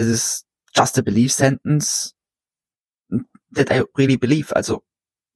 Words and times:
this 0.00 0.08
is 0.08 0.44
just 0.74 0.96
a 0.96 1.02
belief 1.02 1.30
sentence 1.30 2.14
that 3.50 3.70
I 3.70 3.82
really 3.98 4.16
believe. 4.16 4.50
Also, 4.56 4.82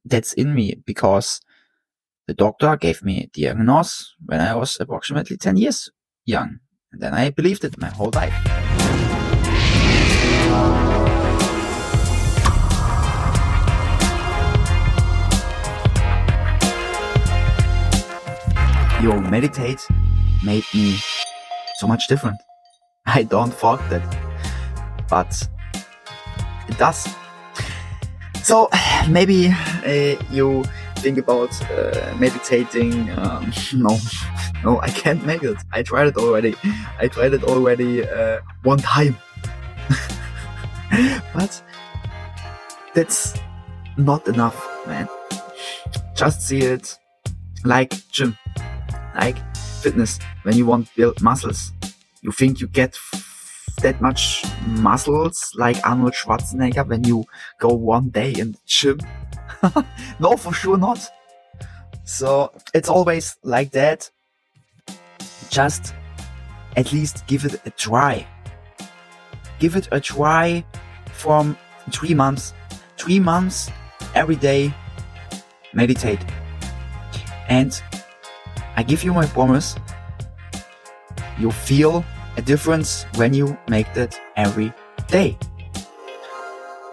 that's 0.07 0.33
in 0.33 0.55
me 0.55 0.77
because 0.87 1.41
the 2.27 2.33
doctor 2.33 2.75
gave 2.77 3.03
me 3.03 3.29
the 3.35 3.43
diagnosis 3.43 4.15
when 4.25 4.41
I 4.41 4.55
was 4.55 4.79
approximately 4.81 5.37
10 5.37 5.59
years 5.59 5.91
young. 6.25 6.61
And 6.93 7.03
then 7.03 7.13
I 7.13 7.29
believed 7.29 7.65
it 7.65 7.79
my 7.79 7.89
whole 7.89 8.11
life. 8.15 8.33
Yo, 19.03 19.21
meditate 19.21 19.87
made 20.43 20.65
me 20.73 20.97
so 21.77 21.87
much 21.87 22.09
different. 22.09 22.39
I 23.05 23.25
don't 23.25 23.53
thought 23.53 23.87
that, 23.91 24.24
but 25.15 25.49
it 26.69 26.77
does. 26.77 27.07
So 28.43 28.69
maybe 29.09 29.47
uh, 29.87 30.17
you 30.37 30.65
think 30.97 31.19
about 31.19 31.53
uh, 31.71 32.13
meditating. 32.19 33.11
Um, 33.11 33.53
no, 33.75 33.97
no, 34.65 34.81
I 34.81 34.91
can't 34.91 35.25
make 35.25 35.45
it. 35.45 35.57
I 35.73 35.85
tried 35.85 36.09
it 36.09 36.17
already. 36.17 36.57
I 36.99 37.07
tried 37.07 37.33
it 37.33 37.45
already 37.45 37.93
uh, 38.05 38.41
one 38.65 38.79
time. 38.79 39.17
but 41.33 41.63
that's 42.93 43.35
not 43.97 44.27
enough, 44.27 44.59
man. 44.89 45.09
Just 46.17 46.43
see 46.43 46.63
it 46.75 46.99
like 47.65 47.93
gym, 48.11 48.37
like 49.15 49.39
fitness. 49.81 50.19
When 50.43 50.57
you 50.57 50.67
want 50.67 50.93
build 50.97 51.23
muscles, 51.23 51.71
you 52.23 52.33
think 52.33 52.61
you 52.61 52.67
get 52.67 52.97
that 53.85 54.01
much 54.01 54.43
muscles 54.67 55.53
like 55.57 55.77
Arnold 55.87 56.15
Schwarzenegger 56.15 56.89
when 56.89 57.05
you 57.05 57.23
go 57.61 57.69
one 57.69 58.09
day 58.09 58.33
in 58.33 58.53
the 58.53 58.59
gym? 58.65 58.99
no, 60.19 60.39
for 60.39 60.55
sure 60.55 60.79
not. 60.79 61.07
So 62.05 62.51
it's 62.73 62.89
always 62.89 63.37
like 63.43 63.73
that. 63.73 64.11
Just 65.51 65.95
at 66.77 66.93
least 66.93 67.27
give 67.27 67.45
it 67.45 67.61
a 67.67 67.71
try. 67.71 68.27
Give 69.59 69.77
it 69.77 69.87
a 69.93 70.01
try 70.01 70.65
from 71.13 71.59
three 71.91 72.15
months. 72.15 72.55
Three 72.97 73.21
months 73.21 73.71
every 74.15 74.37
day. 74.37 74.73
Meditate. 75.75 76.25
And 77.51 77.81
I 78.77 78.83
give 78.83 79.05
you 79.05 79.13
my 79.13 79.27
promise. 79.27 79.77
You 81.39 81.51
feel 81.51 82.03
a 82.37 82.43
difference 82.43 83.05
when 83.17 83.35
you 83.35 83.57
make 83.69 83.93
that 83.95 84.19
every 84.37 84.73
day. 85.09 85.39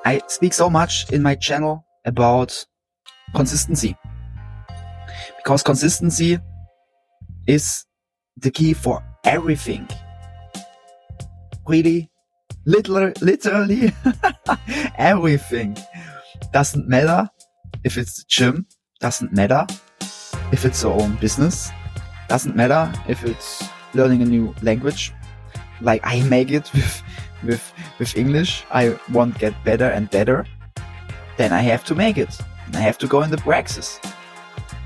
I 0.06 0.22
speak 0.28 0.54
so 0.54 0.70
much 0.70 1.12
in 1.12 1.22
my 1.22 1.36
channel 1.36 1.86
about 2.06 2.66
consistency 3.36 3.96
because 5.38 5.64
consistency 5.64 6.40
is 7.48 7.86
the 8.38 8.52
key 8.52 8.74
for 8.74 9.04
everything. 9.26 9.88
Really, 11.68 12.10
literally, 12.66 13.14
literally 13.22 13.94
everything. 14.98 15.78
Doesn't 16.54 16.88
matter 16.88 17.30
if 17.84 17.98
it's 17.98 18.18
the 18.18 18.26
gym, 18.28 18.66
doesn't 19.00 19.34
matter 19.34 19.66
if 20.52 20.66
it's 20.66 20.84
your 20.84 21.00
own 21.00 21.16
business, 21.16 21.72
doesn't 22.28 22.56
matter 22.56 22.92
if 23.08 23.24
it's 23.24 23.64
learning 23.94 24.22
a 24.22 24.26
new 24.26 24.54
language. 24.62 25.14
Like 25.82 26.02
I 26.04 26.22
make 26.30 26.52
it 26.52 26.72
with 26.74 27.04
with 27.44 27.74
with 28.00 28.16
English, 28.18 28.66
I 28.72 28.98
won't 29.12 29.38
get 29.40 29.54
better 29.64 29.86
and 29.86 30.10
better. 30.10 30.46
Then 31.38 31.52
I 31.54 31.62
have 31.62 31.84
to 31.86 31.96
make 31.96 32.18
it. 32.18 32.38
And 32.68 32.76
I 32.76 32.82
have 32.82 32.98
to 33.00 33.08
go 33.08 33.22
in 33.24 33.32
the 33.32 33.38
praxis. 33.38 34.00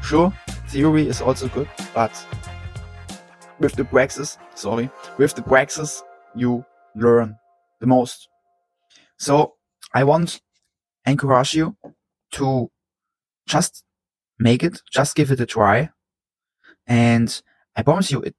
Sure, 0.01 0.33
theory 0.67 1.07
is 1.07 1.21
also 1.21 1.47
good, 1.47 1.69
but 1.93 2.13
with 3.59 3.75
the 3.75 3.85
praxis, 3.85 4.37
sorry, 4.55 4.89
with 5.17 5.35
the 5.35 5.41
praxis, 5.41 6.03
you 6.35 6.65
learn 6.95 7.35
the 7.79 7.87
most. 7.87 8.27
So 9.17 9.55
I 9.93 10.03
want 10.03 10.41
encourage 11.05 11.53
you 11.53 11.75
to 12.31 12.69
just 13.47 13.83
make 14.39 14.63
it, 14.63 14.81
just 14.91 15.15
give 15.15 15.31
it 15.31 15.39
a 15.39 15.45
try. 15.45 15.89
And 16.87 17.41
I 17.75 17.83
promise 17.83 18.11
you, 18.11 18.21
it, 18.21 18.35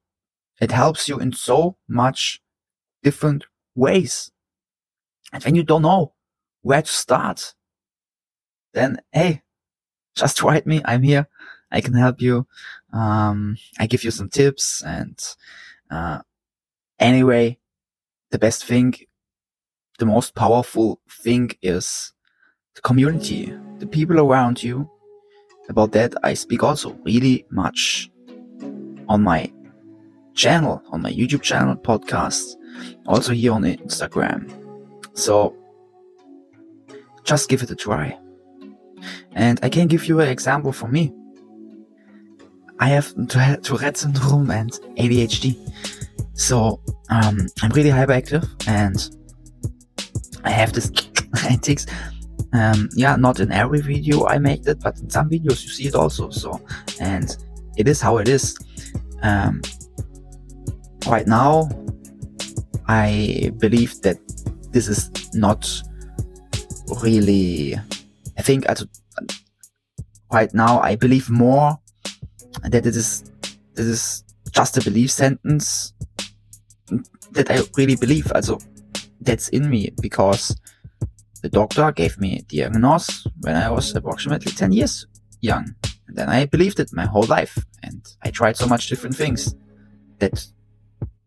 it 0.61 0.73
helps 0.73 1.09
you 1.09 1.19
in 1.19 1.33
so 1.33 1.77
much 1.89 2.41
different 3.09 3.45
ways. 3.77 4.33
And 5.33 5.41
when 5.45 5.55
you 5.55 5.63
don't 5.63 5.87
know 5.89 6.13
where 6.63 6.83
to 6.83 6.95
start, 7.05 7.55
then 8.75 8.91
hey, 9.13 9.43
just 10.17 10.43
write 10.43 10.67
me. 10.67 10.83
I'm 10.85 11.05
here. 11.05 11.29
I 11.71 11.81
can 11.81 11.95
help 11.95 12.21
you. 12.21 12.47
Um, 12.93 13.59
I 13.79 13.87
give 13.87 14.03
you 14.03 14.11
some 14.11 14.29
tips 14.29 14.83
and, 14.83 15.17
uh, 15.91 16.19
anyway, 16.99 17.59
the 18.33 18.39
best 18.39 18.65
thing, 18.65 18.95
the 20.01 20.07
most 20.07 20.35
powerful 20.35 21.01
thing 21.25 21.51
is 21.63 22.13
the 22.75 22.81
community, 22.81 23.53
the 23.79 23.87
people 23.87 24.19
around 24.21 24.63
you. 24.63 24.91
About 25.69 25.93
that, 25.93 26.15
I 26.23 26.35
speak 26.35 26.63
also 26.63 26.89
really 27.05 27.45
much 27.51 28.11
on 29.09 29.21
my 29.23 29.53
channel, 30.35 30.83
on 30.93 31.03
my 31.03 31.13
YouTube 31.13 31.43
channel, 31.43 31.75
podcast, 31.77 32.45
also 33.07 33.33
here 33.33 33.53
on 33.53 33.63
Instagram. 33.63 34.51
So 35.15 35.57
just 37.25 37.49
give 37.49 37.63
it 37.63 37.71
a 37.71 37.77
try. 37.77 38.19
And 39.33 39.59
I 39.63 39.69
can 39.69 39.87
give 39.87 40.07
you 40.07 40.21
an 40.21 40.29
example 40.29 40.73
for 40.73 40.89
me. 40.89 41.13
I 42.79 42.89
have 42.89 43.15
Tourette 43.29 43.97
syndrome 43.97 44.51
and 44.51 44.71
ADHD. 44.97 45.57
So 46.35 46.81
um, 47.11 47.47
I'm 47.63 47.71
really 47.71 47.91
hyperactive 47.91 48.47
and 48.67 49.09
I 50.45 50.51
have 50.51 50.73
this 50.73 50.91
antics. 51.49 51.87
Um, 52.53 52.89
yeah, 52.95 53.17
not 53.17 53.41
in 53.41 53.53
every 53.53 53.83
video 53.83 54.25
I 54.27 54.39
make 54.39 54.63
that, 54.63 54.81
but 54.81 54.99
in 54.99 55.11
some 55.11 55.29
videos 55.29 55.63
you 55.65 55.69
see 55.69 55.89
it 55.89 55.95
also. 55.95 56.31
So, 56.31 56.65
and 57.01 57.37
it 57.77 57.87
is 57.87 58.01
how 58.01 58.17
it 58.17 58.29
is. 58.29 58.57
Um, 59.23 59.61
right 61.07 61.27
now, 61.27 61.69
I 62.89 63.53
believe 63.59 64.01
that 64.03 64.19
this 64.71 64.89
is 64.89 65.11
not 65.35 65.83
really. 67.03 67.77
I 68.39 68.43
think 68.43 68.69
also, 68.69 68.87
right 70.33 70.53
now 70.55 70.81
I 70.81 70.97
believe 70.97 71.31
more 71.31 71.79
that 72.63 72.87
it 72.87 72.97
is 72.97 73.25
this 73.75 73.87
is 73.87 74.25
just 74.53 74.77
a 74.77 74.83
belief 74.83 75.11
sentence 75.11 75.93
that 77.33 77.51
I 77.51 77.61
really 77.77 77.97
believe. 77.97 78.31
Also 78.33 78.59
that's 79.21 79.49
in 79.49 79.69
me 79.69 79.91
because 80.01 80.57
the 81.43 81.49
doctor 81.49 81.93
gave 81.93 82.19
me 82.19 82.39
a 82.39 82.43
diagnosis 82.43 83.27
when 83.41 83.57
I 83.57 83.71
was 83.71 83.95
approximately 83.95 84.53
10 84.53 84.73
years 84.73 85.07
young. 85.41 85.75
And 86.09 86.17
then 86.17 86.29
I 86.29 86.47
believed 86.47 86.81
it 86.81 86.93
my 86.93 87.07
whole 87.07 87.25
life. 87.25 87.59
And 87.83 88.07
I 88.23 88.31
tried 88.31 88.57
so 88.57 88.67
much 88.67 88.89
different 88.89 89.17
things 89.17 89.55
that 90.19 90.47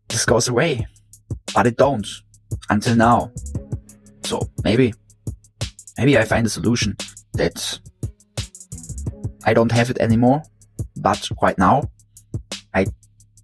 this 0.08 0.24
goes 0.24 0.48
away. 0.48 0.86
But 1.54 1.66
it 1.66 1.76
don't 1.76 2.06
until 2.68 2.96
now. 2.96 3.32
So 4.24 4.48
maybe, 4.64 4.94
maybe 5.98 6.18
I 6.18 6.24
find 6.24 6.46
a 6.46 6.50
solution 6.50 6.96
that 7.34 7.78
I 9.44 9.54
don't 9.54 9.72
have 9.72 9.90
it 9.90 9.98
anymore 9.98 10.42
but 11.00 11.28
right 11.42 11.58
now, 11.58 11.90
I 12.74 12.86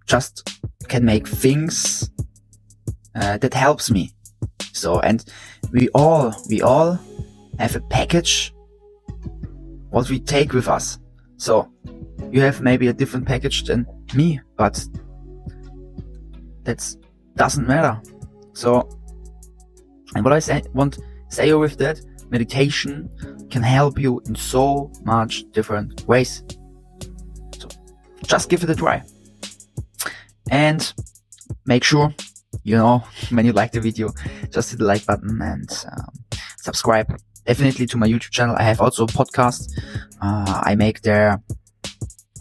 just 0.05 0.47
can 0.87 1.03
make 1.03 1.27
things 1.27 2.09
uh, 3.15 3.37
that 3.37 3.53
helps 3.53 3.91
me. 3.91 4.11
So, 4.73 4.99
and 4.99 5.23
we 5.71 5.89
all, 5.89 6.33
we 6.49 6.61
all 6.61 6.99
have 7.59 7.75
a 7.75 7.81
package 7.81 8.53
what 9.89 10.09
we 10.09 10.19
take 10.19 10.53
with 10.53 10.67
us. 10.67 10.99
So, 11.37 11.71
you 12.31 12.41
have 12.41 12.61
maybe 12.61 12.87
a 12.87 12.93
different 12.93 13.25
package 13.25 13.63
than 13.63 13.87
me, 14.13 14.39
but 14.57 14.85
that 16.63 16.95
doesn't 17.37 17.67
matter. 17.67 18.01
So, 18.53 18.89
and 20.15 20.23
what 20.23 20.33
I 20.33 20.39
say, 20.39 20.63
want 20.73 20.97
say 21.29 21.53
with 21.53 21.77
that, 21.77 22.01
meditation 22.29 23.09
can 23.49 23.63
help 23.63 23.99
you 23.99 24.21
in 24.27 24.35
so 24.35 24.91
much 25.03 25.43
different 25.51 26.05
ways 26.07 26.43
So, 27.57 27.67
just 28.25 28.49
give 28.49 28.63
it 28.63 28.69
a 28.69 28.75
try. 28.75 29.03
And 30.49 30.93
make 31.65 31.83
sure, 31.83 32.13
you 32.63 32.75
know, 32.75 33.03
when 33.29 33.45
you 33.45 33.53
like 33.53 33.71
the 33.71 33.81
video, 33.81 34.09
just 34.49 34.71
hit 34.71 34.79
the 34.79 34.85
like 34.85 35.05
button 35.05 35.41
and 35.41 35.69
um, 35.91 36.09
subscribe. 36.57 37.15
Definitely 37.45 37.85
to 37.87 37.97
my 37.97 38.07
YouTube 38.07 38.31
channel. 38.31 38.55
I 38.57 38.63
have 38.63 38.81
also 38.81 39.05
a 39.05 39.07
podcast. 39.07 39.71
Uh, 40.21 40.61
I 40.65 40.75
make 40.75 41.01
there 41.01 41.41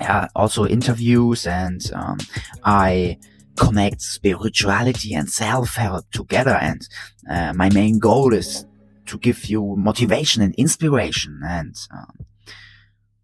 uh, 0.01 0.27
also 0.35 0.67
interviews 0.67 1.47
and 1.47 1.81
um, 1.95 2.19
I 2.65 3.19
connect 3.57 4.03
spirituality 4.03 5.15
and 5.15 5.29
self-help 5.29 6.11
together. 6.11 6.59
And 6.61 6.87
uh, 7.31 7.53
my 7.55 7.71
main 7.71 7.99
goal 7.99 8.33
is 8.33 8.67
to 9.07 9.19
give 9.19 9.47
you 9.47 9.77
motivation 9.77 10.43
and 10.43 10.55
inspiration 10.57 11.41
and 11.45 11.75
um, 11.93 12.27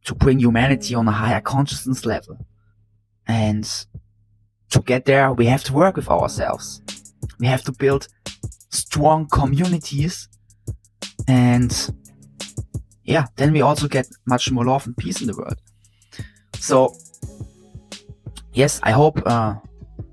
to 0.05 0.15
bring 0.15 0.39
humanity 0.39 0.95
on 0.95 1.09
a 1.09 1.13
higher 1.13 1.41
consciousness 1.41 2.05
level. 2.07 2.47
And 3.27 3.69
to 4.71 4.81
get 4.81 5.05
there, 5.05 5.33
we 5.33 5.47
have 5.47 5.65
to 5.65 5.73
work 5.73 5.97
with 5.97 6.09
ourselves. 6.09 6.83
We 7.39 7.47
have 7.47 7.63
to 7.65 7.73
build 7.73 8.09
strong 8.71 9.29
communities 9.29 10.29
and 11.29 11.73
yeah, 13.05 13.27
then 13.37 13.53
we 13.53 13.61
also 13.61 13.89
get 13.89 14.07
much 14.27 14.51
more 14.51 14.65
love 14.65 14.87
and 14.87 14.97
peace 14.97 15.21
in 15.21 15.27
the 15.27 15.35
world. 15.35 15.61
So 16.59 16.95
yes, 18.53 18.81
I 18.83 18.93
hope 18.93 19.21
uh, 19.27 19.57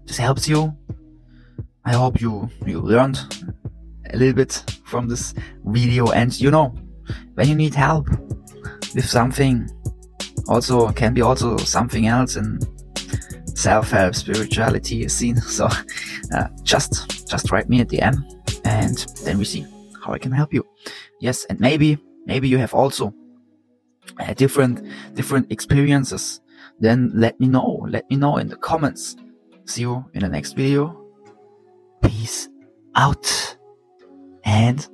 this 0.09 0.17
helps 0.17 0.47
you. 0.47 0.75
I 1.85 1.93
hope 1.93 2.19
you 2.19 2.49
you 2.65 2.81
learned 2.81 3.19
a 4.11 4.17
little 4.17 4.33
bit 4.33 4.63
from 4.83 5.07
this 5.07 5.35
video, 5.65 6.11
and 6.11 6.37
you 6.41 6.49
know 6.51 6.73
when 7.35 7.47
you 7.47 7.55
need 7.55 7.75
help 7.75 8.09
with 8.95 9.05
something, 9.05 9.69
also 10.47 10.91
can 10.91 11.13
be 11.13 11.21
also 11.21 11.57
something 11.57 12.07
else 12.07 12.35
in 12.35 12.59
self-help 13.55 14.15
spirituality 14.15 15.07
scene. 15.07 15.37
So 15.57 15.67
uh, 16.35 16.47
just 16.63 17.29
just 17.29 17.51
write 17.51 17.69
me 17.69 17.81
a 17.81 17.85
DM, 17.85 18.15
and 18.65 18.97
then 19.23 19.37
we 19.37 19.45
see 19.45 19.65
how 20.03 20.13
I 20.13 20.17
can 20.17 20.31
help 20.31 20.53
you. 20.53 20.65
Yes, 21.21 21.45
and 21.49 21.59
maybe 21.59 21.99
maybe 22.25 22.49
you 22.49 22.57
have 22.57 22.73
also 22.73 23.13
uh, 24.19 24.33
different 24.33 24.81
different 25.13 25.51
experiences 25.51 26.41
then 26.79 27.11
let 27.13 27.39
me 27.39 27.47
know. 27.47 27.85
Let 27.89 28.09
me 28.09 28.15
know 28.15 28.37
in 28.37 28.47
the 28.47 28.55
comments. 28.55 29.15
See 29.69 29.81
you 29.81 30.03
in 30.15 30.21
the 30.21 30.29
next 30.29 30.53
video. 30.53 30.99
Peace 32.01 32.49
out. 32.95 33.55
And, 34.43 34.87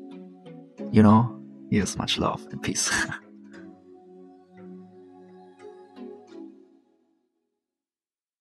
you 0.91 1.01
know, 1.01 1.41
here's 1.71 1.95
much 1.97 2.17
love 2.17 2.45
and 2.51 2.61
peace. 2.61 2.91